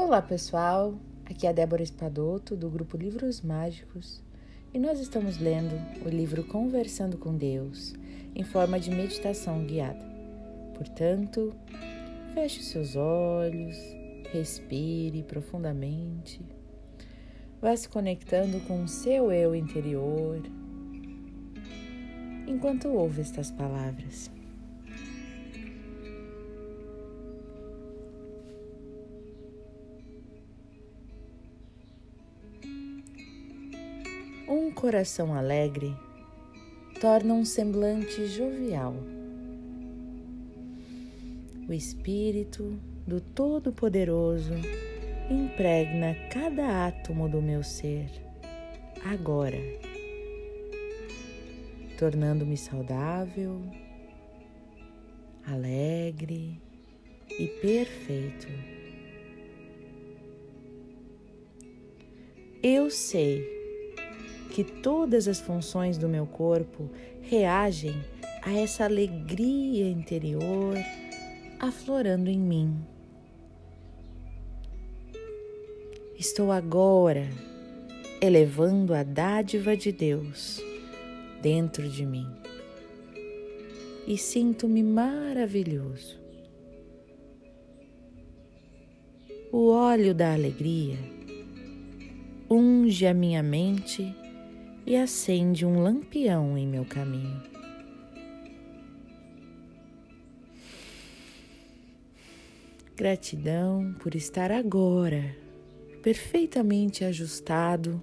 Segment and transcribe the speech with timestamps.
[0.00, 0.94] Olá pessoal,
[1.26, 4.22] aqui é a Débora Espadoto do grupo Livros Mágicos
[4.72, 5.74] e nós estamos lendo
[6.06, 7.94] o livro Conversando com Deus
[8.32, 10.00] em forma de meditação guiada.
[10.76, 11.52] Portanto,
[12.32, 13.76] feche seus olhos,
[14.32, 16.40] respire profundamente,
[17.60, 20.40] vá se conectando com o seu eu interior
[22.46, 24.30] enquanto ouve estas palavras.
[34.78, 35.92] Coração alegre
[37.00, 38.94] torna um semblante jovial.
[41.68, 44.54] O Espírito do Todo-Poderoso
[45.28, 48.08] impregna cada átomo do meu ser,
[49.04, 49.58] agora,
[51.98, 53.60] tornando-me saudável,
[55.44, 56.62] alegre
[57.28, 58.46] e perfeito.
[62.62, 63.57] Eu sei
[64.58, 66.90] que todas as funções do meu corpo
[67.22, 67.94] reagem
[68.42, 70.74] a essa alegria interior
[71.60, 72.76] aflorando em mim.
[76.18, 77.28] Estou agora
[78.20, 80.60] elevando a dádiva de Deus
[81.40, 82.26] dentro de mim
[84.08, 86.18] e sinto-me maravilhoso.
[89.52, 90.98] O óleo da alegria
[92.50, 94.12] unge a minha mente
[94.88, 97.42] e acende um lampião em meu caminho.
[102.96, 105.36] Gratidão por estar agora
[106.02, 108.00] perfeitamente ajustado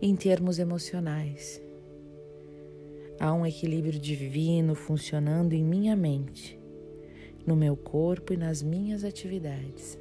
[0.00, 1.60] em termos emocionais.
[3.18, 6.56] Há um equilíbrio divino funcionando em minha mente,
[7.44, 9.98] no meu corpo e nas minhas atividades.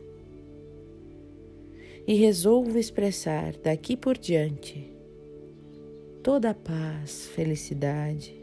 [2.05, 4.95] E resolvo expressar daqui por diante
[6.27, 8.36] toda a paz, felicidade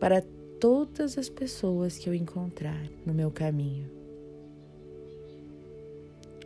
[0.00, 0.24] para
[0.58, 3.84] todas as pessoas que eu encontrar no meu caminho.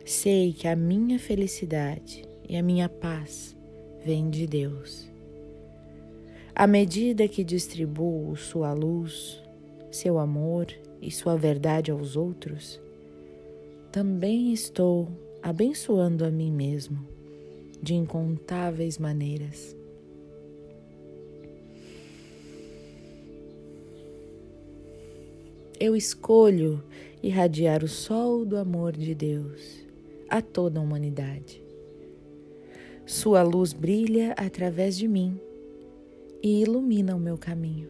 [0.05, 3.55] Sei que a minha felicidade e a minha paz
[4.03, 5.09] vêm de Deus.
[6.53, 9.41] À medida que distribuo sua luz,
[9.89, 10.67] seu amor
[11.01, 12.77] e sua verdade aos outros,
[13.89, 15.07] também estou
[15.41, 17.15] abençoando a mim mesmo
[17.81, 19.75] de incontáveis maneiras.
[25.79, 26.83] Eu escolho
[27.21, 29.85] irradiar o sol do amor de Deus
[30.29, 31.61] a toda a humanidade.
[33.05, 35.39] Sua luz brilha através de mim
[36.41, 37.89] e ilumina o meu caminho.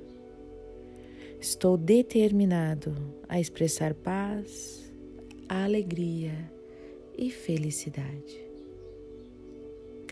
[1.39, 2.93] Estou determinado
[3.27, 4.91] a expressar paz,
[5.47, 6.51] alegria
[7.17, 8.46] e felicidade.